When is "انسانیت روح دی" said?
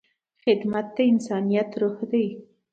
1.11-2.27